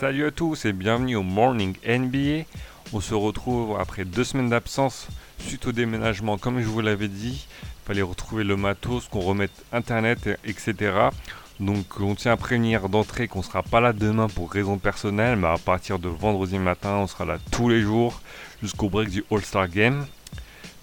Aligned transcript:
Salut 0.00 0.26
à 0.26 0.30
tous 0.30 0.64
et 0.64 0.72
bienvenue 0.72 1.16
au 1.16 1.24
Morning 1.24 1.74
NBA. 1.84 2.44
On 2.92 3.00
se 3.00 3.14
retrouve 3.14 3.76
après 3.80 4.04
deux 4.04 4.22
semaines 4.22 4.48
d'absence 4.48 5.08
suite 5.40 5.66
au 5.66 5.72
déménagement. 5.72 6.38
Comme 6.38 6.60
je 6.60 6.66
vous 6.66 6.80
l'avais 6.80 7.08
dit, 7.08 7.48
il 7.62 7.84
fallait 7.84 8.02
retrouver 8.02 8.44
le 8.44 8.56
matos, 8.56 9.08
qu'on 9.08 9.18
remette 9.18 9.50
internet, 9.72 10.38
etc. 10.44 10.92
Donc 11.58 11.98
on 11.98 12.14
tient 12.14 12.30
à 12.30 12.36
prévenir 12.36 12.88
d'entrée 12.88 13.26
qu'on 13.26 13.40
ne 13.40 13.44
sera 13.44 13.64
pas 13.64 13.80
là 13.80 13.92
demain 13.92 14.28
pour 14.28 14.52
raison 14.52 14.78
personnelle, 14.78 15.34
mais 15.34 15.48
à 15.48 15.58
partir 15.58 15.98
de 15.98 16.08
vendredi 16.08 16.60
matin, 16.60 16.98
on 16.98 17.08
sera 17.08 17.24
là 17.24 17.38
tous 17.50 17.68
les 17.68 17.80
jours 17.80 18.20
jusqu'au 18.62 18.88
break 18.88 19.10
du 19.10 19.24
All-Star 19.32 19.68
Game. 19.68 20.06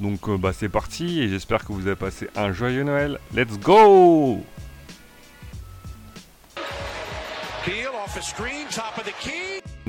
Donc 0.01 0.27
euh, 0.27 0.37
bah, 0.37 0.51
c'est 0.51 0.67
parti 0.67 1.21
et 1.21 1.29
j'espère 1.29 1.63
que 1.63 1.71
vous 1.71 1.87
avez 1.87 1.95
passé 1.95 2.27
un 2.35 2.51
joyeux 2.51 2.83
Noël. 2.83 3.19
Let's 3.33 3.57
go 3.59 4.43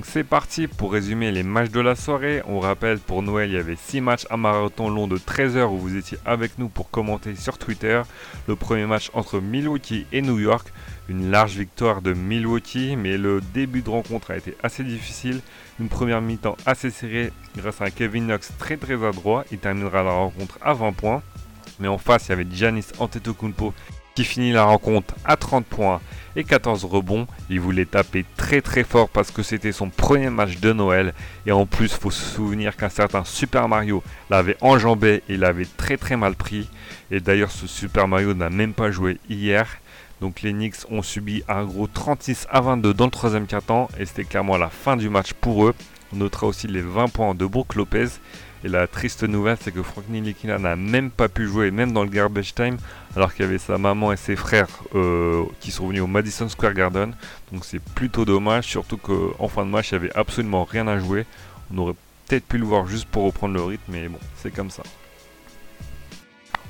c'est 0.03 0.25
parti 0.25 0.67
pour 0.67 0.93
résumer 0.93 1.31
les 1.31 1.43
matchs 1.43 1.71
de 1.71 1.81
la 1.81 1.95
soirée. 1.95 2.43
On 2.47 2.59
rappelle 2.61 2.99
pour 2.99 3.23
Noël, 3.23 3.51
il 3.51 3.55
y 3.55 3.59
avait 3.59 3.77
6 3.77 4.01
matchs 4.01 4.27
à 4.31 4.37
marathon 4.37 4.89
long 4.89 5.07
de 5.07 5.17
13 5.17 5.57
heures 5.57 5.73
où 5.73 5.79
vous 5.79 5.97
étiez 5.97 6.19
avec 6.25 6.59
nous 6.59 6.69
pour 6.69 6.91
commenter 6.91 7.35
sur 7.37 7.59
Twitter. 7.59 8.03
Le 8.49 8.57
premier 8.57 8.87
match 8.87 9.11
entre 9.15 9.41
Milwaukee 9.41 10.07
et 10.13 10.23
New 10.23 10.39
York. 10.39 10.73
Une 11.09 11.31
large 11.31 11.57
victoire 11.57 12.03
de 12.03 12.13
Milwaukee, 12.15 12.97
mais 12.97 13.17
le 13.17 13.41
début 13.55 13.83
de 13.83 13.91
rencontre 13.91 14.33
a 14.33 14.37
été 14.37 14.57
assez 14.63 14.83
difficile. 14.83 15.41
Une 15.79 15.89
première 15.89 16.21
mi-temps 16.21 16.57
assez 16.67 16.91
serrée 16.91 17.33
grâce 17.57 17.81
à 17.81 17.85
un 17.85 17.91
Kevin 17.91 18.27
Knox 18.27 18.53
très 18.59 18.77
très 18.77 19.05
adroit. 19.05 19.45
Il 19.53 19.59
terminera 19.59 20.03
la 20.03 20.13
rencontre 20.13 20.59
à 20.63 20.75
20 20.75 20.93
points. 20.93 21.23
Mais 21.79 21.89
en 21.89 21.99
face, 21.99 22.27
il 22.27 22.31
y 22.31 22.33
avait 22.33 22.47
Giannis 22.51 22.87
Antetokounmpo 22.99 23.75
qui 24.17 24.25
finit 24.25 24.51
la 24.51 24.65
rencontre 24.65 25.15
à 25.25 25.37
30 25.37 25.67
points 25.67 26.01
et 26.37 26.43
14 26.43 26.87
rebonds. 26.87 27.27
Il 27.51 27.61
voulait 27.61 27.85
taper 27.85 28.25
très 28.37 28.63
très 28.63 28.83
fort 28.83 29.11
parce 29.11 29.31
que 29.31 29.43
c'était 29.43 29.73
son 29.73 29.91
premier 29.91 30.31
match 30.31 30.59
de 30.59 30.73
Noël. 30.73 31.13
Et 31.45 31.53
en 31.53 31.67
plus, 31.67 31.93
faut 31.93 32.11
se 32.11 32.25
souvenir 32.35 32.77
qu'un 32.77 32.89
certain 32.89 33.25
Super 33.25 33.69
Mario 33.69 34.03
l'avait 34.31 34.57
enjambé 34.63 35.23
et 35.29 35.37
l'avait 35.37 35.69
très 35.77 35.99
très 35.99 36.17
mal 36.17 36.35
pris. 36.35 36.69
Et 37.11 37.21
d'ailleurs, 37.21 37.51
ce 37.51 37.67
Super 37.67 38.09
Mario 38.09 38.33
n'a 38.33 38.51
même 38.51 38.73
pas 38.73 38.91
joué 38.91 39.19
hier. 39.29 39.67
Donc 40.23 40.41
les 40.41 40.53
Knicks 40.53 40.91
ont 40.91 41.03
subi 41.03 41.43
un 41.47 41.65
gros 41.65 41.87
36 41.87 42.47
à 42.51 42.63
22 42.63 42.95
dans 42.95 43.05
le 43.05 43.11
troisième 43.11 43.47
quart-temps 43.47 43.91
et 44.01 44.07
c'était 44.07 44.25
clairement 44.25 44.57
la 44.57 44.71
fin 44.71 44.97
du 44.97 45.11
match 45.11 45.35
pour 45.35 45.67
eux. 45.67 45.75
On 46.15 46.17
notera 46.17 46.47
aussi 46.47 46.69
les 46.69 46.81
20 46.81 47.09
points 47.09 47.35
de 47.35 47.45
Brook 47.45 47.75
Lopez 47.75 48.09
et 48.67 48.69
la 48.69 48.89
triste 48.89 49.23
nouvelle, 49.23 49.57
c'est 49.61 49.71
que 49.71 49.81
Frank 49.81 50.09
Nilikina 50.09 50.59
n'a 50.59 50.75
même 50.75 51.13
pas 51.13 51.29
pu 51.29 51.47
jouer, 51.47 51.71
même 51.71 51.93
dans 51.93 52.03
le 52.03 52.11
garbage 52.11 52.53
time, 52.53 52.79
alors 53.15 53.33
qu'il 53.33 53.45
y 53.45 53.49
avait 53.49 53.59
sa 53.59 53.79
maman 53.79 54.13
et 54.13 54.17
ses 54.17 54.35
frères 54.35 54.67
euh, 54.97 55.45
qui 55.61 55.71
sont 55.71 55.87
venus 55.87 56.03
au 56.03 56.09
Madison 56.09 56.49
Square 56.49 56.75
Garden. 56.75 57.15
Donc 57.53 57.65
c'est 57.65 57.81
plutôt 57.81 58.25
dommage, 58.25 58.65
surtout 58.65 58.97
qu'en 58.97 59.47
fin 59.47 59.65
de 59.65 59.71
match, 59.71 59.93
il 59.93 60.01
n'y 60.01 60.07
avait 60.07 60.17
absolument 60.17 60.65
rien 60.65 60.89
à 60.89 60.99
jouer. 60.99 61.27
On 61.73 61.79
aurait 61.79 61.95
peut-être 62.27 62.45
pu 62.45 62.59
le 62.59 62.65
voir 62.65 62.89
juste 62.89 63.05
pour 63.05 63.23
reprendre 63.23 63.55
le 63.55 63.63
rythme, 63.63 63.85
mais 63.93 64.09
bon, 64.09 64.19
c'est 64.37 64.51
comme 64.51 64.71
ça. 64.71 64.83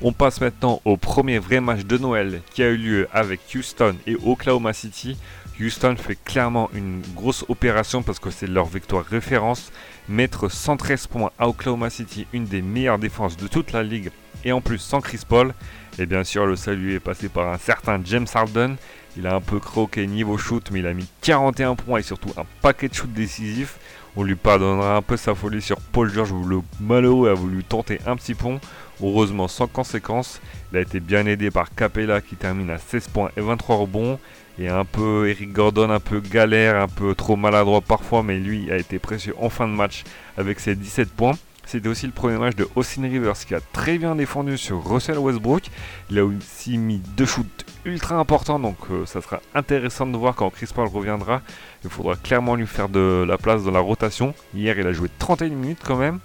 On 0.02 0.12
passe 0.12 0.42
maintenant 0.42 0.83
au 0.84 0.98
premier 0.98 1.39
vrai 1.39 1.62
match 1.62 1.86
de 1.86 1.97
Noël 1.97 2.42
qui 2.50 2.62
a 2.62 2.69
eu 2.69 2.77
lieu 2.77 3.08
avec 3.11 3.41
Houston 3.55 3.97
et 4.06 4.19
Oklahoma 4.22 4.74
City. 4.74 5.17
Houston 5.60 5.96
fait 5.96 6.18
clairement 6.22 6.68
une 6.74 7.02
grosse 7.14 7.44
opération 7.48 8.02
parce 8.02 8.18
que 8.18 8.30
c'est 8.30 8.46
leur 8.46 8.66
victoire 8.66 9.04
référence. 9.04 9.72
Mettre 10.08 10.50
113 10.50 11.06
points 11.06 11.30
à 11.38 11.48
Oklahoma 11.48 11.90
City, 11.90 12.26
une 12.32 12.44
des 12.44 12.62
meilleures 12.62 12.98
défenses 12.98 13.36
de 13.36 13.48
toute 13.48 13.72
la 13.72 13.82
ligue, 13.82 14.10
et 14.44 14.52
en 14.52 14.60
plus 14.60 14.78
sans 14.78 15.00
Chris 15.00 15.22
Paul. 15.27 15.54
Et 15.98 16.06
bien 16.06 16.24
sûr, 16.24 16.46
le 16.46 16.56
salut 16.56 16.94
est 16.94 17.00
passé 17.00 17.28
par 17.28 17.52
un 17.52 17.58
certain 17.58 18.00
James 18.04 18.27
Harden. 18.32 18.77
Il 19.16 19.27
a 19.27 19.34
un 19.34 19.40
peu 19.40 19.58
croqué 19.58 20.06
niveau 20.06 20.36
shoot, 20.36 20.68
mais 20.70 20.80
il 20.80 20.86
a 20.86 20.92
mis 20.92 21.08
41 21.22 21.74
points 21.74 22.00
et 22.00 22.02
surtout 22.02 22.33
un 22.36 22.45
paquet 22.61 22.89
de 22.89 22.95
shoots 22.95 23.12
décisifs. 23.12 23.78
On 24.14 24.22
lui 24.22 24.34
pardonnera 24.34 24.96
un 24.96 25.02
peu 25.02 25.16
sa 25.16 25.34
folie 25.34 25.62
sur 25.62 25.78
Paul 25.78 26.12
George 26.12 26.33
où 26.33 26.45
le 26.45 26.61
malheureux 26.80 27.30
a 27.30 27.34
voulu 27.34 27.64
tenter 27.64 27.98
un 28.06 28.16
petit 28.16 28.34
pont. 28.34 28.61
Heureusement 29.02 29.48
sans 29.48 29.66
conséquence. 29.66 30.40
Il 30.72 30.78
a 30.78 30.80
été 30.83 31.00
bien 31.00 31.27
aidé 31.27 31.50
par 31.50 31.74
Capella 31.74 32.20
qui 32.20 32.36
termine 32.36 32.70
à 32.70 32.78
16 32.78 33.08
points 33.08 33.30
et 33.36 33.40
23 33.40 33.77
rebonds. 33.77 34.18
Et 34.58 34.68
un 34.68 34.84
peu 34.84 35.28
Eric 35.28 35.52
Gordon, 35.52 35.90
un 35.90 36.00
peu 36.00 36.20
galère, 36.20 36.77
un 36.80 36.89
peu 36.89 37.14
trop 37.14 37.36
maladroit 37.36 37.83
parfois, 37.83 38.22
mais 38.22 38.39
lui 38.39 38.70
a 38.70 38.77
été 38.77 38.98
précieux 38.98 39.34
en 39.39 39.50
fin 39.50 39.68
de 39.68 39.72
match 39.72 40.05
avec 40.39 40.61
ses 40.61 40.74
17 40.74 41.11
points. 41.11 41.34
C'était 41.67 41.89
aussi 41.89 42.06
le 42.06 42.12
premier 42.12 42.39
match 42.39 42.55
de 42.55 42.68
Austin 42.77 43.02
Rivers 43.02 43.34
qui 43.34 43.52
a 43.55 43.61
très 43.61 43.98
bien 43.98 44.14
défendu 44.14 44.56
sur 44.56 44.89
Russell 44.89 45.18
Westbrook. 45.18 45.64
Il 46.11 46.18
a 46.20 46.24
aussi 46.24 46.78
mis 46.78 47.02
deux 47.16 47.27
shoots 47.27 47.66
ultra 47.84 48.16
importants, 48.16 48.61
donc 48.61 48.77
euh, 48.90 49.05
ça 49.05 49.20
sera 49.20 49.40
intéressant 49.52 50.06
de 50.06 50.16
voir 50.16 50.36
quand 50.36 50.48
Chris 50.50 50.68
Paul 50.72 50.86
reviendra. 50.86 51.42
Il 51.83 51.90
faudra 51.90 52.14
clairement 52.14 52.55
lui 52.55 52.68
faire 52.68 52.89
de 52.89 53.24
la 53.27 53.36
place 53.36 53.64
dans 53.64 53.72
la 53.72 53.80
rotation. 53.80 54.33
Hier, 54.55 54.78
il 54.78 54.86
a 54.86 54.92
joué 54.92 55.11
31 55.18 55.48
minutes 55.48 55.80
quand 55.84 55.96
même. 55.96 56.20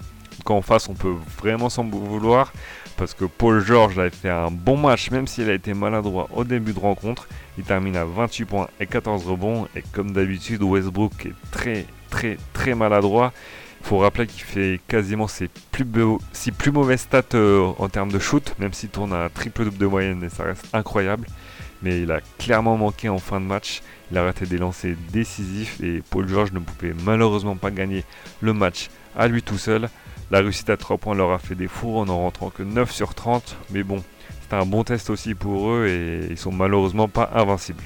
Quand 0.46 0.58
en 0.58 0.62
face, 0.62 0.88
on 0.90 0.94
peut 0.94 1.16
vraiment 1.40 1.70
s'en 1.70 1.86
vouloir 1.86 2.54
parce 2.98 3.16
que 3.16 3.26
Paul 3.26 3.66
George 3.66 3.98
a 3.98 4.12
fait 4.12 4.30
un 4.30 4.52
bon 4.52 4.78
match, 4.78 5.10
même 5.10 5.26
s'il 5.26 5.50
a 5.50 5.54
été 5.54 5.74
maladroit 5.74 6.28
au 6.36 6.44
début 6.44 6.74
de 6.74 6.80
rencontre. 6.80 7.28
Il 7.62 7.66
termine 7.66 7.96
à 7.96 8.06
28 8.06 8.46
points 8.46 8.68
et 8.80 8.88
14 8.88 9.28
rebonds. 9.28 9.68
Et 9.76 9.84
comme 9.94 10.14
d'habitude, 10.14 10.64
Westbrook 10.64 11.28
est 11.28 11.52
très, 11.52 11.86
très, 12.10 12.40
très 12.54 12.74
maladroit. 12.74 13.34
Il 13.82 13.86
faut 13.86 14.00
rappeler 14.00 14.26
qu'il 14.26 14.42
fait 14.42 14.82
quasiment 14.88 15.28
ses 15.28 15.48
plus, 15.72 15.86
plus 15.86 16.72
mauvaises 16.72 17.02
stats 17.02 17.22
euh, 17.36 17.72
en 17.78 17.88
termes 17.88 18.12
de 18.12 18.18
shoot, 18.18 18.56
même 18.58 18.74
s'il 18.74 18.90
tourne 18.90 19.14
à 19.14 19.26
un 19.26 19.30
triple-double 19.30 19.78
de 19.78 19.86
moyenne 19.86 20.24
et 20.24 20.30
ça 20.30 20.44
reste 20.44 20.66
incroyable. 20.74 21.28
Mais 21.84 22.02
il 22.02 22.12
a 22.12 22.20
clairement 22.40 22.78
manqué 22.78 23.10
en 23.10 23.20
fin 23.20 23.40
de 23.40 23.46
match. 23.46 23.84
Il 24.10 24.18
a 24.18 24.24
raté 24.24 24.48
des 24.48 24.58
lancers 24.58 24.96
décisifs 25.14 25.80
et 25.84 26.02
Paul 26.10 26.28
George 26.28 26.54
ne 26.54 26.60
pouvait 26.60 26.96
malheureusement 27.06 27.56
pas 27.56 27.70
gagner 27.70 28.04
le 28.40 28.54
match 28.54 28.90
à 29.16 29.28
lui 29.28 29.44
tout 29.44 29.60
seul. 29.60 29.88
La 30.32 30.40
réussite 30.40 30.72
à 30.72 30.78
3 30.78 30.98
points 30.98 31.14
leur 31.14 31.32
a 31.32 31.38
fait 31.38 31.56
des 31.56 31.68
fours 31.68 31.98
en 31.98 32.10
en 32.10 32.22
rentrant 32.22 32.50
que 32.50 32.64
9 32.64 32.92
sur 32.92 33.14
30. 33.14 33.56
Mais 33.70 33.84
bon, 33.84 34.04
un 34.58 34.66
bon 34.66 34.84
test 34.84 35.10
aussi 35.10 35.36
pour 35.36 35.70
eux 35.70 35.88
et 35.88 36.28
ils 36.30 36.38
sont 36.38 36.52
malheureusement 36.52 37.08
pas 37.08 37.30
invincibles. 37.34 37.84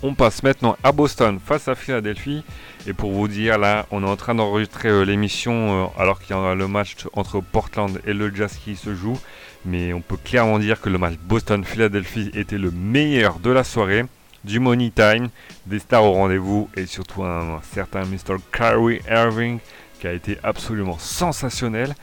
On 0.00 0.14
passe 0.14 0.44
maintenant 0.44 0.76
à 0.84 0.92
Boston 0.92 1.40
face 1.44 1.66
à 1.66 1.74
Philadelphie. 1.74 2.44
Et 2.86 2.92
pour 2.92 3.10
vous 3.10 3.26
dire, 3.26 3.58
là, 3.58 3.86
on 3.90 4.04
est 4.04 4.08
en 4.08 4.14
train 4.14 4.36
d'enregistrer 4.36 4.88
euh, 4.88 5.02
l'émission 5.02 5.86
euh, 5.86 5.86
alors 5.98 6.20
qu'il 6.20 6.36
y 6.36 6.38
a 6.38 6.54
le 6.54 6.68
match 6.68 6.94
entre 7.14 7.40
Portland 7.40 8.00
et 8.06 8.12
le 8.12 8.32
Jazz 8.32 8.56
qui 8.64 8.76
se 8.76 8.94
joue. 8.94 9.18
Mais 9.64 9.92
on 9.92 10.00
peut 10.00 10.16
clairement 10.16 10.60
dire 10.60 10.80
que 10.80 10.88
le 10.88 10.98
match 10.98 11.14
Boston-Philadelphie 11.24 12.30
était 12.34 12.58
le 12.58 12.70
meilleur 12.70 13.40
de 13.40 13.50
la 13.50 13.64
soirée. 13.64 14.04
Du 14.44 14.60
money 14.60 14.92
time, 14.94 15.30
des 15.66 15.80
stars 15.80 16.04
au 16.04 16.12
rendez-vous 16.12 16.70
et 16.76 16.86
surtout 16.86 17.24
un, 17.24 17.60
certain 17.72 18.04
Mr. 18.04 18.36
Kyrie 18.52 19.00
Irving 19.10 19.58
qui 19.98 20.06
a 20.06 20.12
été 20.12 20.38
absolument 20.44 20.96
sensationnel. 20.96 21.96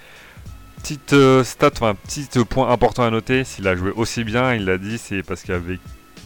Petite 0.85 1.13
euh, 1.13 1.43
stat, 1.43 1.71
enfin 1.73 1.95
petit 1.95 2.27
point 2.47 2.69
important 2.69 3.01
à 3.01 3.09
noter, 3.09 3.43
s'il 3.43 3.67
a 3.67 3.75
joué 3.75 3.89
aussi 3.95 4.23
bien, 4.23 4.53
il 4.53 4.65
l'a 4.65 4.77
dit, 4.77 4.99
c'est 4.99 5.23
parce 5.23 5.41
qu'il 5.41 5.55
y 5.55 5.57
avait 5.57 5.79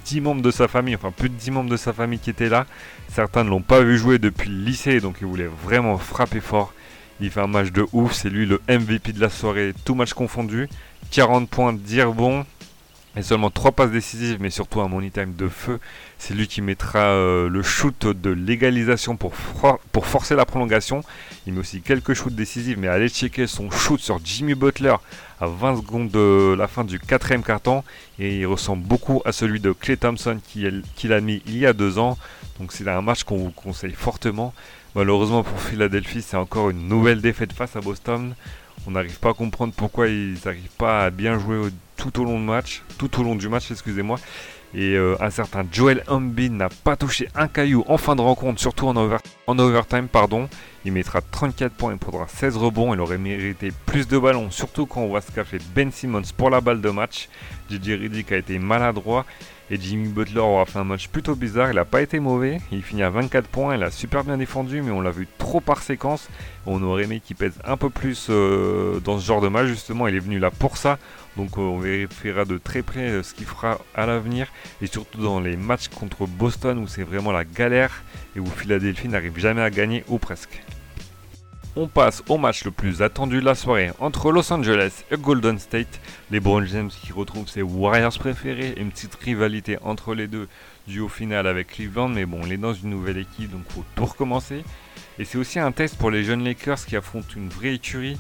10 0.04 0.20
membres 0.20 0.42
de 0.42 0.52
sa 0.52 0.68
famille, 0.68 0.96
enfin 0.96 1.12
plus 1.12 1.30
de 1.30 1.34
10 1.36 1.52
membres 1.52 1.70
de 1.70 1.78
sa 1.78 1.94
famille 1.94 2.20
qui 2.20 2.30
étaient 2.30 2.50
là. 2.50 2.66
Certains 3.08 3.46
ne 3.46 3.50
l'ont 3.52 3.62
pas 3.62 3.80
vu 3.80 3.98
jouer 3.98 4.20
depuis 4.20 4.50
le 4.50 4.62
lycée, 4.66 5.00
donc 5.00 5.20
il 5.22 5.28
voulait 5.28 5.50
vraiment 5.64 5.98
frapper 5.98 6.42
fort. 6.42 6.74
Il 7.22 7.30
fait 7.30 7.40
un 7.40 7.48
match 7.48 7.72
de 7.72 7.86
ouf, 7.94 8.12
c'est 8.12 8.30
lui 8.30 8.46
le 8.46 8.60
MVP 8.68 9.14
de 9.14 9.22
la 9.22 9.30
soirée, 9.30 9.74
tout 9.86 9.96
match 9.96 10.12
confondu. 10.12 10.68
40 11.12 11.50
points, 11.50 11.72
dire 11.72 12.12
bon, 12.12 12.46
et 13.16 13.24
seulement 13.24 13.50
3 13.50 13.72
passes 13.72 13.92
décisives, 13.92 14.38
mais 14.40 14.50
surtout 14.50 14.82
un 14.82 14.88
money 14.88 15.10
time 15.10 15.34
de 15.36 15.48
feu. 15.48 15.80
C'est 16.20 16.34
lui 16.34 16.48
qui 16.48 16.62
mettra 16.62 17.00
euh, 17.00 17.50
le 17.50 17.64
shoot 17.64 18.06
de 18.06 18.30
légalisation 18.30 19.18
pour, 19.18 19.34
pour 19.92 20.06
forcer 20.06 20.36
la 20.36 20.46
prolongation. 20.46 21.02
Il 21.48 21.54
met 21.54 21.60
aussi 21.60 21.82
quelques 21.82 22.14
shoots 22.14 22.36
décisifs, 22.36 22.78
mais 22.78 22.88
allez 22.88 23.10
checker 23.10 23.48
son 23.48 23.72
shoot 23.72 24.00
sur 24.00 24.20
Jimmy 24.24 24.54
Butler 24.54 24.96
à 25.42 25.48
20 25.48 25.78
secondes 25.78 26.12
de 26.12 26.54
la 26.58 26.68
fin 26.68 26.84
du 26.84 27.00
quatrième 27.00 27.44
carton. 27.44 27.84
Et 28.20 28.40
il 28.40 28.46
ressemble 28.46 28.84
beaucoup 28.84 29.22
à 29.26 29.32
celui 29.32 29.60
de 29.60 29.72
Clay 29.72 29.98
Thompson 29.98 30.40
qu'il 30.48 30.84
qui 30.96 31.12
a 31.12 31.20
mis 31.20 31.42
il 31.48 31.58
y 31.58 31.66
a 31.66 31.74
deux 31.74 31.98
ans. 31.98 32.18
Donc 32.60 32.72
c'est 32.74 32.88
un 32.88 33.02
match 33.02 33.24
qu'on 33.24 33.38
vous 33.38 33.52
conseille 33.52 33.94
fortement. 33.94 34.54
Malheureusement 34.96 35.44
pour 35.44 35.60
Philadelphie, 35.60 36.22
c'est 36.22 36.38
encore 36.38 36.70
une 36.70 36.88
nouvelle 36.88 37.22
défaite 37.22 37.54
face 37.54 37.76
à 37.76 37.82
Boston. 37.82 38.36
On 38.88 38.92
n'arrive 38.92 39.20
pas 39.20 39.32
à 39.32 39.34
comprendre 39.34 39.74
pourquoi 39.76 40.08
ils 40.08 40.38
n'arrivent 40.46 40.76
pas 40.78 41.06
à 41.06 41.10
bien 41.10 41.38
jouer 41.38 41.70
tout 42.00 42.20
au 42.20 42.24
long 43.24 43.36
du 43.36 43.50
match, 43.50 43.72
excusez-moi. 43.72 44.18
Et 44.74 44.94
euh, 44.96 45.16
un 45.20 45.32
certain 45.32 45.66
Joel 45.72 46.04
Embiid 46.08 46.54
n'a 46.54 46.70
pas 46.70 46.96
touché 46.96 47.28
un 47.36 47.48
caillou 47.48 47.84
en 47.88 47.98
fin 47.98 48.16
de 48.16 48.22
rencontre, 48.22 48.62
surtout 48.62 48.88
en, 48.88 48.96
en 48.96 49.60
overtime. 49.60 50.08
Il 50.86 50.92
mettra 50.94 51.22
34 51.22 51.74
points 51.74 51.94
et 51.94 51.98
prendra 51.98 52.28
16 52.28 52.56
rebonds. 52.58 52.94
Il 52.94 53.00
aurait 53.00 53.18
mérité 53.18 53.72
plus 53.86 54.08
de 54.08 54.18
ballons, 54.18 54.52
surtout 54.52 54.86
quand 54.86 55.02
on 55.02 55.08
voit 55.08 55.22
ce 55.22 55.32
qu'a 55.32 55.44
fait 55.44 55.60
Ben 55.74 55.92
Simmons 55.92 56.22
pour 56.38 56.50
la 56.50 56.62
balle 56.62 56.82
de 56.82 56.90
match. 56.90 57.30
DJ 57.70 57.90
Riddick 58.00 58.32
a 58.32 58.38
été 58.38 58.60
maladroit. 58.60 59.26
Et 59.72 59.80
Jimmy 59.80 60.08
Butler 60.08 60.40
aura 60.40 60.66
fait 60.66 60.80
un 60.80 60.84
match 60.84 61.10
plutôt 61.10 61.36
bizarre, 61.36 61.70
il 61.70 61.76
n'a 61.76 61.86
pas 61.86 62.02
été 62.02 62.20
mauvais, 62.20 62.60
il 62.72 62.82
finit 62.82 63.04
à 63.04 63.12
24 63.12 63.48
points, 63.48 63.76
il 63.76 63.84
a 63.84 63.92
super 63.92 64.24
bien 64.24 64.38
défendu, 64.38 64.82
mais 64.82 64.90
on 64.90 65.00
l'a 65.00 65.12
vu 65.12 65.28
trop 65.38 65.60
par 65.60 65.84
séquence. 65.84 66.28
On 66.66 66.82
aurait 66.82 67.04
aimé 67.04 67.22
qu'il 67.24 67.36
pèse 67.36 67.54
un 67.64 67.78
peu 67.78 67.92
plus 67.92 68.28
euh, 68.32 69.00
dans 69.00 69.20
ce 69.20 69.26
genre 69.26 69.42
de 69.42 69.48
match, 69.48 69.68
justement, 69.68 70.08
il 70.08 70.16
est 70.16 70.20
venu 70.20 70.40
là 70.40 70.50
pour 70.50 70.78
ça. 70.78 70.98
Donc 71.38 71.58
euh, 71.58 71.62
on 71.62 71.78
vérifiera 71.78 72.46
de 72.46 72.58
très 72.58 72.82
près 72.82 73.10
euh, 73.10 73.24
ce 73.24 73.36
qu'il 73.36 73.46
fera 73.46 73.80
à 73.94 74.08
l'avenir, 74.08 74.48
et 74.82 74.88
surtout 74.88 75.22
dans 75.22 75.40
les 75.40 75.56
matchs 75.56 75.88
contre 75.90 76.26
Boston 76.26 76.80
où 76.80 76.88
c'est 76.88 77.04
vraiment 77.04 77.32
la 77.32 77.46
galère 77.46 78.02
et 78.36 78.40
où 78.40 78.48
Philadelphie 78.48 79.08
n'arrive 79.08 79.38
jamais 79.38 79.62
à 79.62 79.70
gagner 79.70 80.04
ou 80.08 80.18
presque. 80.18 80.64
On 81.76 81.88
passe 81.88 82.24
au 82.28 82.40
match 82.40 82.66
le 82.66 82.72
plus 82.72 83.04
attendu 83.04 83.40
de 83.40 83.46
la 83.46 83.54
soirée 83.54 83.92
entre 84.00 84.32
Los 84.32 84.52
Angeles 84.52 85.04
et 85.12 85.18
Golden 85.18 85.60
State. 85.60 86.02
Les 86.32 86.40
Brown 86.40 86.66
James 86.66 86.90
qui 86.90 87.14
retrouvent 87.14 87.48
ses 87.48 87.62
Warriors 87.62 88.18
préférés. 88.18 88.74
Une 88.78 88.90
petite 88.90 89.16
rivalité 89.16 89.78
entre 89.84 90.16
les 90.16 90.28
deux 90.28 90.48
du 90.88 91.00
au 91.00 91.08
final 91.08 91.46
avec 91.46 91.68
Cleveland. 91.68 92.10
Mais 92.10 92.26
bon, 92.26 92.40
on 92.44 92.50
est 92.50 92.58
dans 92.58 92.74
une 92.74 92.90
nouvelle 92.90 93.20
équipe 93.20 93.52
donc 93.52 93.62
faut 93.70 93.86
tout 93.96 94.06
recommencer. 94.06 94.64
Et 95.20 95.26
c'est 95.26 95.38
aussi 95.38 95.60
un 95.60 95.72
test 95.72 95.96
pour 95.98 96.10
les 96.10 96.24
jeunes 96.24 96.44
Lakers 96.44 96.84
qui 96.86 96.96
affrontent 96.96 97.36
une 97.36 97.50
vraie 97.50 97.76
écurie. 97.76 98.18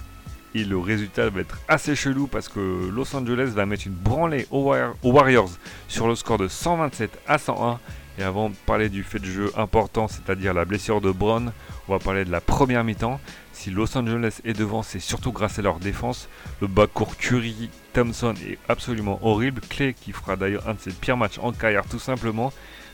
Et 0.54 0.64
le 0.64 0.78
résultat 0.78 1.30
va 1.30 1.42
être 1.42 1.60
assez 1.68 1.96
chelou 1.96 2.28
parce 2.28 2.50
que 2.50 2.90
Los 2.92 3.16
Angeles 3.16 3.52
va 3.56 3.66
mettre 3.66 3.88
une 3.88 3.94
branlée 3.94 4.48
aux 4.52 4.74
Warriors 5.04 5.52
sur 5.88 6.08
le 6.08 6.16
score 6.16 6.38
de 6.38 6.48
127 6.48 7.20
à 7.28 7.40
101. 7.40 7.80
Et 8.20 8.24
avant 8.24 8.50
de 8.50 8.56
parler 8.66 8.90
du 8.90 9.04
fait 9.04 9.20
de 9.20 9.26
jeu 9.26 9.52
important, 9.56 10.10
c'est-à-dire 10.10 10.54
la 10.54 10.66
blessure 10.66 11.00
de 11.00 11.10
Brown, 11.10 11.54
on 11.88 11.94
va 11.94 12.00
parler 12.00 12.26
de 12.26 12.32
la 12.32 12.42
première 12.42 12.84
mi-temps. 12.84 13.18
Si 13.54 13.72
Los 13.72 13.98
Angeles 13.98 14.42
est 14.44 14.52
devant, 14.52 14.84
c'est 14.84 15.00
surtout 15.00 15.32
grâce 15.32 15.58
à 15.58 15.62
leur 15.62 15.80
défense. 15.80 16.28
Le 16.60 16.68
backcourt 16.68 17.16
Curry, 17.16 17.70
Thompson 17.94 18.34
est 18.46 18.58
absolument 18.68 19.20
horrible. 19.22 19.62
Clay 19.70 19.94
qui 19.94 20.12
fera 20.12 20.36
d'ailleurs 20.36 20.68
un 20.68 20.74
de 20.74 20.80
ses 20.82 20.92
pires 20.92 21.16
matchs 21.16 21.40
en 21.42 21.54
carrière 21.54 21.86
tout 21.90 22.00
simplement. 22.00 22.52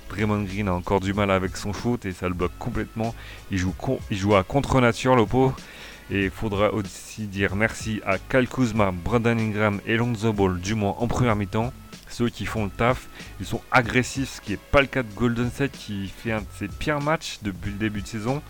Draymond 0.10 0.44
Green 0.44 0.68
a 0.68 0.74
encore 0.74 1.00
du 1.00 1.16
mal 1.16 1.32
avec 1.32 1.58
son 1.58 1.74
shoot 1.74 2.06
et 2.06 2.12
ça 2.12 2.28
le 2.28 2.36
bloque 2.36 2.58
complètement. 2.60 3.16
Il 3.50 3.58
joue, 3.58 4.36
à 4.36 4.44
contre-nature 4.44 5.16
le. 5.16 5.26
Et 6.12 6.26
il 6.26 6.30
faudra 6.30 6.72
aussi 6.72 7.26
dire 7.26 7.56
merci 7.56 8.00
à 8.06 8.20
Kyle 8.20 8.48
Kuzma, 8.48 8.92
Brandon 8.92 9.40
Ingram 9.40 9.82
et 9.88 9.98
Lonzo 9.98 10.34
Ball, 10.34 10.60
du 10.60 10.76
moins 10.76 10.96
en 11.00 11.08
première 11.08 11.36
mi-temps 11.36 11.74
ceux 12.16 12.30
qui 12.30 12.46
font 12.46 12.64
le 12.64 12.70
taf, 12.70 13.08
ils 13.42 13.46
sont 13.46 13.62
agressifs, 13.72 14.36
ce 14.36 14.42
qui 14.42 14.52
n'est 14.52 14.58
pas 14.58 14.80
le 14.80 14.88
cas 14.88 15.04
de 15.04 15.14
Golden 15.14 15.52
State 15.52 15.74
qui 15.74 16.08
fait 16.08 16.32
un 16.32 16.40
de 16.40 16.46
ses 16.58 16.70
pires 16.70 17.02
matchs 17.02 17.40
depuis 17.42 17.72
le 17.72 17.78
début 17.78 18.02
de 18.02 18.08
saison. 18.08 18.42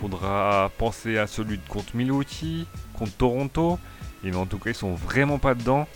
Faudra 0.00 0.70
penser 0.78 1.18
à 1.18 1.26
celui 1.26 1.58
de 1.58 1.68
contre 1.68 1.94
Milwaukee, 1.94 2.66
contre 2.94 3.12
Toronto, 3.12 3.78
et 4.24 4.34
en 4.34 4.46
tout 4.46 4.58
cas 4.58 4.70
ils 4.70 4.74
sont 4.74 4.94
vraiment 4.94 5.38
pas 5.38 5.54
dedans. 5.54 5.86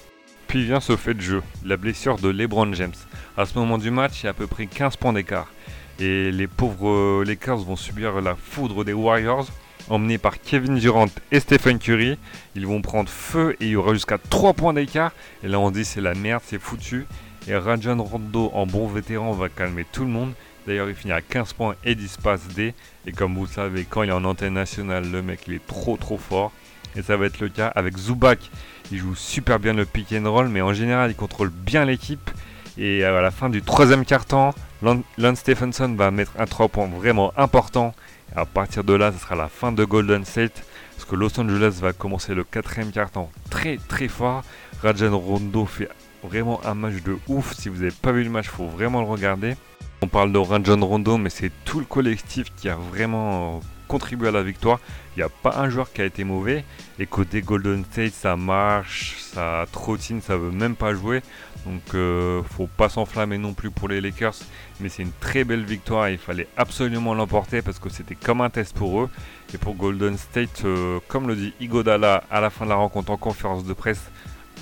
Puis 0.46 0.64
vient 0.64 0.80
ce 0.80 0.94
fait 0.96 1.14
de 1.14 1.22
jeu, 1.22 1.42
la 1.64 1.78
blessure 1.78 2.18
de 2.18 2.28
LeBron 2.28 2.72
James. 2.74 2.94
À 3.36 3.46
ce 3.46 3.58
moment 3.58 3.78
du 3.78 3.90
match, 3.90 4.22
il 4.22 4.24
y 4.24 4.26
a 4.26 4.30
à 4.30 4.34
peu 4.34 4.46
près 4.46 4.66
15 4.66 4.96
points 4.96 5.14
d'écart. 5.14 5.50
Et 5.98 6.30
les 6.30 6.46
pauvres 6.46 7.24
Lakers 7.24 7.58
vont 7.58 7.76
subir 7.76 8.20
la 8.20 8.36
foudre 8.36 8.84
des 8.84 8.92
Warriors 8.92 9.48
emmenés 9.88 10.18
par 10.18 10.40
Kevin 10.40 10.76
Durant 10.76 11.06
et 11.30 11.40
Stephen 11.40 11.78
Curry. 11.78 12.18
Ils 12.54 12.66
vont 12.66 12.82
prendre 12.82 13.08
feu 13.08 13.56
et 13.60 13.66
il 13.66 13.70
y 13.70 13.76
aura 13.76 13.92
jusqu'à 13.92 14.18
3 14.18 14.54
points 14.54 14.72
d'écart. 14.72 15.12
Et 15.42 15.48
là 15.48 15.58
on 15.60 15.70
dit 15.70 15.84
c'est 15.84 16.00
la 16.00 16.14
merde, 16.14 16.42
c'est 16.44 16.60
foutu. 16.60 17.06
Et 17.48 17.56
Rajon 17.56 18.02
Rondo 18.02 18.50
en 18.54 18.66
bon 18.66 18.88
vétéran 18.88 19.32
va 19.32 19.48
calmer 19.48 19.86
tout 19.92 20.02
le 20.02 20.10
monde. 20.10 20.32
D'ailleurs 20.66 20.88
il 20.88 20.94
finit 20.94 21.12
à 21.12 21.20
15 21.20 21.52
points 21.52 21.74
et 21.84 21.94
10 21.94 22.16
passes 22.22 22.48
D. 22.48 22.74
Et 23.06 23.12
comme 23.12 23.34
vous 23.34 23.46
savez, 23.46 23.86
quand 23.88 24.02
il 24.02 24.10
est 24.10 24.12
en 24.12 24.24
antenne 24.24 24.54
nationale, 24.54 25.10
le 25.10 25.22
mec 25.22 25.40
il 25.46 25.54
est 25.54 25.66
trop 25.66 25.96
trop 25.96 26.18
fort. 26.18 26.52
Et 26.96 27.02
ça 27.02 27.16
va 27.16 27.26
être 27.26 27.40
le 27.40 27.48
cas 27.48 27.68
avec 27.68 27.96
Zubac. 27.96 28.50
Il 28.90 28.98
joue 28.98 29.14
super 29.14 29.58
bien 29.58 29.74
le 29.74 29.84
pick 29.84 30.12
and 30.12 30.30
roll, 30.30 30.48
mais 30.48 30.62
en 30.62 30.72
général 30.72 31.10
il 31.10 31.14
contrôle 31.14 31.50
bien 31.50 31.84
l'équipe. 31.84 32.30
Et 32.78 33.04
à 33.04 33.20
la 33.20 33.30
fin 33.30 33.48
du 33.48 33.62
troisième 33.62 34.04
quart-temps, 34.04 34.54
Lance 34.82 35.38
Stephenson 35.38 35.94
va 35.96 36.10
mettre 36.10 36.32
un 36.38 36.44
3 36.44 36.68
points 36.68 36.86
vraiment 36.86 37.32
important 37.36 37.94
à 38.34 38.44
partir 38.44 38.84
de 38.84 38.92
là, 38.94 39.12
ce 39.12 39.18
sera 39.18 39.36
la 39.36 39.48
fin 39.48 39.72
de 39.72 39.84
Golden 39.84 40.24
State. 40.24 40.64
Parce 40.96 41.08
que 41.08 41.14
Los 41.14 41.38
Angeles 41.38 41.78
va 41.80 41.92
commencer 41.92 42.34
le 42.34 42.44
quatrième 42.44 42.90
quart-temps 42.90 43.30
très 43.50 43.76
très 43.76 44.08
fort. 44.08 44.42
Rajan 44.82 45.18
Rondo 45.18 45.66
fait 45.66 45.88
vraiment 46.22 46.60
un 46.64 46.74
match 46.74 47.02
de 47.02 47.18
ouf. 47.28 47.54
Si 47.54 47.68
vous 47.68 47.76
n'avez 47.76 47.90
pas 47.90 48.12
vu 48.12 48.24
le 48.24 48.30
match, 48.30 48.46
il 48.46 48.56
faut 48.56 48.66
vraiment 48.66 49.00
le 49.00 49.06
regarder. 49.06 49.56
On 50.02 50.08
parle 50.08 50.32
de 50.32 50.38
Rajon 50.38 50.80
Rondo, 50.80 51.18
mais 51.18 51.30
c'est 51.30 51.52
tout 51.64 51.78
le 51.78 51.86
collectif 51.86 52.52
qui 52.56 52.68
a 52.68 52.76
vraiment 52.76 53.60
contribué 53.86 54.28
à 54.28 54.30
la 54.30 54.42
victoire. 54.42 54.80
Il 55.16 55.20
n'y 55.20 55.22
a 55.22 55.28
pas 55.28 55.56
un 55.58 55.70
joueur 55.70 55.92
qui 55.92 56.02
a 56.02 56.04
été 56.04 56.24
mauvais. 56.24 56.64
Et 56.98 57.06
côté 57.06 57.42
Golden 57.42 57.84
State, 57.84 58.12
ça 58.12 58.36
marche, 58.36 59.16
ça 59.18 59.66
trottine, 59.72 60.20
ça 60.20 60.36
veut 60.36 60.50
même 60.50 60.76
pas 60.76 60.94
jouer. 60.94 61.22
Donc 61.64 61.94
euh, 61.94 62.42
faut 62.42 62.68
pas 62.68 62.88
s'enflammer 62.88 63.38
non 63.38 63.54
plus 63.54 63.70
pour 63.70 63.88
les 63.88 64.00
Lakers. 64.00 64.36
Mais 64.80 64.88
c'est 64.88 65.02
une 65.02 65.12
très 65.20 65.44
belle 65.44 65.64
victoire. 65.64 66.08
Il 66.08 66.18
fallait 66.18 66.48
absolument 66.56 67.14
l'emporter 67.14 67.62
parce 67.62 67.78
que 67.78 67.88
c'était 67.88 68.14
comme 68.14 68.40
un 68.40 68.50
test 68.50 68.74
pour 68.74 69.00
eux. 69.00 69.10
Et 69.54 69.58
pour 69.58 69.74
Golden 69.74 70.16
State, 70.16 70.62
euh, 70.64 70.98
comme 71.08 71.28
le 71.28 71.36
dit 71.36 71.54
Igodala 71.60 72.24
à 72.30 72.40
la 72.40 72.50
fin 72.50 72.64
de 72.64 72.70
la 72.70 72.76
rencontre 72.76 73.10
en 73.10 73.16
conférence 73.16 73.64
de 73.64 73.72
presse, 73.72 74.10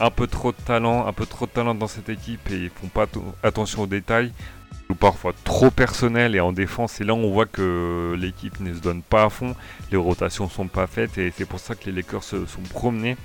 un 0.01 0.11
peu 0.11 0.27
trop 0.27 0.53
de 0.53 0.57
talent, 0.57 1.07
un 1.07 1.13
peu 1.13 1.27
trop 1.27 1.47
de 1.47 1.51
talent 1.51 1.75
dans 1.75 1.87
cette 1.87 2.09
équipe 2.09 2.51
et 2.51 2.57
ils 2.65 2.71
font 2.71 2.89
pas 2.89 3.07
attention 3.43 3.83
aux 3.83 3.87
détails 3.87 4.33
ou 4.91 4.95
parfois 4.95 5.33
trop 5.45 5.71
personnel 5.71 6.35
et 6.35 6.41
en 6.41 6.53
défense 6.53 7.01
et 7.01 7.05
là 7.05 7.15
on 7.15 7.31
voit 7.31 7.47
que 7.47 8.17
l'équipe 8.19 8.61
ne 8.61 8.75
se 8.75 8.81
donne 8.81 9.03
pas 9.03 9.25
à 9.25 9.31
fond, 9.31 9.55
les 9.91 9.97
rotations 9.97 10.49
sont 10.49 10.69
pas 10.69 10.87
faites 10.87 11.19
et 11.19 11.33
c'est 11.37 11.47
pour 11.47 11.61
ça 11.61 11.75
que 11.75 11.87
les 11.87 11.93
Lakers 11.93 12.25
se 12.25 12.47
sont 12.47 12.63
promenés. 12.71 13.17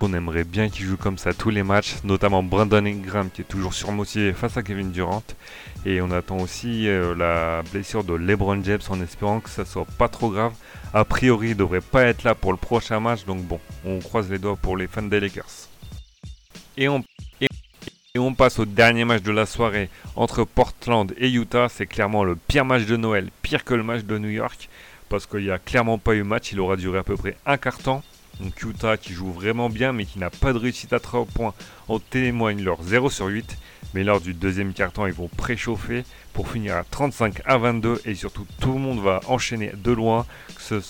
On 0.00 0.12
aimerait 0.12 0.44
bien 0.44 0.68
qu'ils 0.68 0.84
jouent 0.84 0.98
comme 0.98 1.16
ça 1.16 1.32
tous 1.32 1.48
les 1.48 1.62
matchs, 1.62 1.94
notamment 2.04 2.42
Brandon 2.42 2.84
Ingram 2.84 3.30
qui 3.32 3.40
est 3.40 3.46
toujours 3.46 3.72
surmotivé 3.72 4.34
face 4.34 4.58
à 4.58 4.62
Kevin 4.62 4.92
Durant. 4.92 5.22
Et 5.86 6.02
on 6.02 6.10
attend 6.10 6.36
aussi 6.38 6.86
euh, 6.86 7.14
la 7.14 7.62
blessure 7.72 8.04
de 8.04 8.12
LeBron 8.12 8.62
James 8.62 8.80
en 8.90 9.00
espérant 9.00 9.40
que 9.40 9.48
ça 9.48 9.64
soit 9.64 9.86
pas 9.96 10.08
trop 10.08 10.30
grave. 10.30 10.52
A 10.92 11.06
priori, 11.06 11.50
il 11.50 11.56
devrait 11.56 11.80
pas 11.80 12.04
être 12.04 12.24
là 12.24 12.34
pour 12.34 12.52
le 12.52 12.58
prochain 12.58 13.00
match, 13.00 13.24
donc 13.24 13.42
bon, 13.44 13.58
on 13.86 14.00
croise 14.00 14.30
les 14.30 14.38
doigts 14.38 14.56
pour 14.56 14.76
les 14.76 14.86
fans 14.86 15.02
des 15.02 15.18
Lakers. 15.18 15.68
Et 16.76 16.88
on 16.88 17.02
et 18.16 18.18
on 18.18 18.32
passe 18.32 18.58
au 18.58 18.64
dernier 18.64 19.04
match 19.04 19.22
de 19.22 19.30
la 19.30 19.44
soirée 19.44 19.90
entre 20.14 20.44
Portland 20.44 21.12
et 21.18 21.30
Utah. 21.30 21.68
C'est 21.68 21.84
clairement 21.84 22.24
le 22.24 22.34
pire 22.34 22.64
match 22.64 22.86
de 22.86 22.96
Noël, 22.96 23.28
pire 23.42 23.62
que 23.62 23.74
le 23.74 23.82
match 23.82 24.04
de 24.04 24.16
New 24.16 24.30
York, 24.30 24.70
parce 25.10 25.26
qu'il 25.26 25.40
n'y 25.40 25.50
a 25.50 25.58
clairement 25.58 25.98
pas 25.98 26.14
eu 26.14 26.22
match. 26.22 26.50
Il 26.52 26.60
aura 26.60 26.76
duré 26.76 26.96
à 26.98 27.02
peu 27.02 27.14
près 27.14 27.36
un 27.44 27.58
quart 27.58 27.76
temps. 27.76 28.02
Donc 28.40 28.58
Utah 28.62 28.96
qui 28.96 29.12
joue 29.12 29.30
vraiment 29.30 29.68
bien 29.68 29.92
mais 29.92 30.06
qui 30.06 30.18
n'a 30.18 30.30
pas 30.30 30.54
de 30.54 30.58
réussite 30.58 30.94
à 30.94 30.98
3 30.98 31.26
points 31.26 31.52
en 31.88 31.98
témoigne 31.98 32.62
leur 32.62 32.82
0 32.82 33.10
sur 33.10 33.26
8. 33.26 33.58
Mais 33.92 34.02
lors 34.02 34.22
du 34.22 34.32
deuxième 34.32 34.72
quart-temps, 34.72 35.04
ils 35.04 35.12
vont 35.12 35.28
préchauffer 35.28 36.04
pour 36.32 36.48
finir 36.48 36.74
à 36.76 36.84
35 36.84 37.42
à 37.44 37.58
22 37.58 38.00
et 38.06 38.14
surtout 38.14 38.46
tout 38.60 38.72
le 38.72 38.78
monde 38.78 39.02
va 39.02 39.20
enchaîner 39.26 39.72
de 39.76 39.92
loin, 39.92 40.24
ce, 40.58 40.80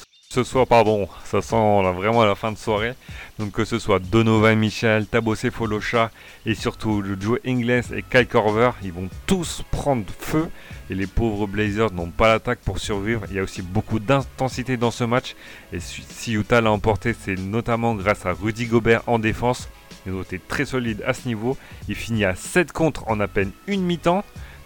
ce 0.44 0.50
soit, 0.50 0.66
pardon, 0.66 1.08
ça 1.24 1.40
sent 1.40 1.82
vraiment 1.94 2.22
la 2.26 2.34
fin 2.34 2.52
de 2.52 2.58
soirée. 2.58 2.92
Donc 3.38 3.52
que 3.52 3.64
ce 3.64 3.78
soit 3.78 3.98
Donovan 3.98 4.58
Michel, 4.58 5.06
Tabosé 5.06 5.50
Folocha 5.50 6.10
et 6.44 6.54
surtout 6.54 7.02
Joe 7.18 7.38
Ingles 7.46 7.94
et 7.94 8.02
Kyle 8.02 8.26
Corver, 8.26 8.72
ils 8.82 8.92
vont 8.92 9.08
tous 9.26 9.62
prendre 9.70 10.04
feu. 10.18 10.50
Et 10.90 10.94
les 10.94 11.06
pauvres 11.06 11.46
Blazers 11.46 11.90
n'ont 11.92 12.10
pas 12.10 12.28
l'attaque 12.28 12.58
pour 12.58 12.78
survivre. 12.78 13.22
Il 13.30 13.36
y 13.36 13.38
a 13.38 13.42
aussi 13.42 13.62
beaucoup 13.62 13.98
d'intensité 13.98 14.76
dans 14.76 14.90
ce 14.90 15.04
match. 15.04 15.36
Et 15.72 15.80
si 15.80 16.34
Utah 16.34 16.60
l'a 16.60 16.70
emporté, 16.70 17.14
c'est 17.18 17.36
notamment 17.36 17.94
grâce 17.94 18.26
à 18.26 18.32
Rudy 18.32 18.66
Gobert 18.66 19.02
en 19.06 19.18
défense. 19.18 19.70
Ils 20.06 20.12
ont 20.12 20.22
été 20.22 20.38
très 20.38 20.66
solides 20.66 21.02
à 21.06 21.14
ce 21.14 21.26
niveau. 21.26 21.56
Il 21.88 21.94
finit 21.94 22.26
à 22.26 22.34
7 22.34 22.72
contre 22.72 23.08
en 23.08 23.20
à 23.20 23.26
peine 23.26 23.52
une 23.66 23.82
mi-temps. 23.82 24.22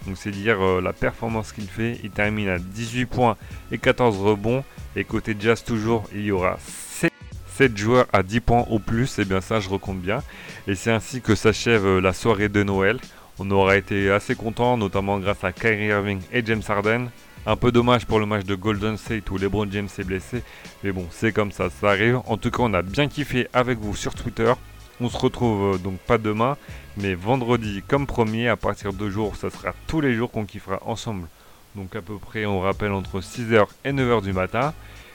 Donc 0.06 0.16
c'est 0.16 0.30
dire 0.30 0.60
euh, 0.60 0.80
la 0.80 0.92
performance 0.92 1.52
qu'il 1.52 1.68
fait. 1.68 2.00
Il 2.02 2.10
termine 2.10 2.48
à 2.48 2.58
18 2.58 3.06
points 3.06 3.36
et 3.70 3.78
14 3.78 4.18
rebonds. 4.18 4.64
Et 4.96 5.04
côté 5.04 5.36
Jazz 5.38 5.62
toujours, 5.62 6.04
il 6.12 6.22
y 6.22 6.32
aura 6.32 6.58
7, 6.58 7.76
joueurs 7.76 8.06
à 8.12 8.22
10 8.22 8.40
points 8.40 8.64
au 8.68 8.78
plus. 8.78 9.18
Et 9.18 9.24
bien 9.24 9.40
ça, 9.40 9.60
je 9.60 9.68
recompte 9.68 10.00
bien. 10.00 10.22
Et 10.66 10.74
c'est 10.74 10.90
ainsi 10.90 11.20
que 11.20 11.34
s'achève 11.34 11.86
euh, 11.86 12.00
la 12.00 12.12
soirée 12.12 12.48
de 12.48 12.62
Noël. 12.62 12.98
On 13.38 13.50
aura 13.50 13.76
été 13.76 14.10
assez 14.10 14.34
content, 14.34 14.76
notamment 14.76 15.18
grâce 15.18 15.44
à 15.44 15.52
Kyrie 15.52 15.86
Irving 15.86 16.20
et 16.32 16.44
James 16.44 16.62
Harden. 16.66 17.08
Un 17.46 17.56
peu 17.56 17.72
dommage 17.72 18.04
pour 18.04 18.18
le 18.18 18.26
match 18.26 18.44
de 18.44 18.54
Golden 18.54 18.98
State 18.98 19.30
où 19.30 19.38
LeBron 19.38 19.66
James 19.70 19.88
est 19.96 20.04
blessé. 20.04 20.42
Mais 20.82 20.92
bon, 20.92 21.06
c'est 21.10 21.32
comme 21.32 21.52
ça, 21.52 21.70
ça 21.70 21.90
arrive. 21.90 22.20
En 22.26 22.36
tout 22.36 22.50
cas, 22.50 22.62
on 22.62 22.74
a 22.74 22.82
bien 22.82 23.08
kiffé 23.08 23.48
avec 23.52 23.78
vous 23.78 23.96
sur 23.96 24.14
Twitter. 24.14 24.52
On 25.00 25.08
se 25.08 25.16
retrouve 25.16 25.76
euh, 25.76 25.78
donc 25.78 25.98
pas 26.00 26.18
demain, 26.18 26.58
mais 26.98 27.14
vendredi 27.14 27.82
comme 27.88 28.06
premier, 28.06 28.48
à 28.48 28.56
partir 28.56 28.92
de 28.92 29.08
jour, 29.08 29.36
ça 29.36 29.48
sera 29.48 29.72
tous 29.86 30.02
les 30.02 30.14
jours 30.14 30.30
qu'on 30.30 30.44
kiffera 30.44 30.78
ensemble. 30.84 31.28
Donc 31.76 31.94
à 31.96 32.02
peu 32.02 32.18
près, 32.18 32.46
on 32.46 32.60
rappelle 32.60 32.92
entre 32.92 33.20
6h 33.20 33.66
et 33.84 33.92
9h 33.92 34.22
du 34.22 34.32
matin. 34.32 34.74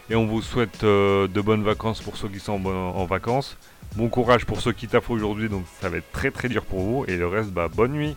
Et 0.10 0.16
on 0.16 0.26
vous 0.26 0.42
souhaite 0.42 0.84
euh, 0.84 1.28
de 1.28 1.42
bonnes 1.42 1.64
vacances 1.64 2.02
pour 2.02 2.16
ceux 2.16 2.30
qui 2.30 2.40
sont 2.40 2.64
en, 2.66 3.06
vacances. 3.06 3.58
Bon 3.96 4.08
courage 4.08 4.46
pour 4.46 4.62
ceux 4.62 4.72
qui 4.72 4.88
taffent 4.88 5.10
aujourd'hui, 5.10 5.50
donc 5.50 5.66
ça 5.82 5.90
va 5.90 5.98
être 5.98 6.12
très 6.12 6.30
très 6.32 6.48
dur 6.48 6.64
pour 6.64 6.82
vous. 6.82 7.06
Et 7.08 7.18
le 7.18 7.28
reste, 7.28 7.50
bah 7.50 7.70
bonne 7.74 7.94
nuit. 7.94 8.16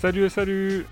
Salut 0.00 0.24
et 0.24 0.28
salut 0.30 0.86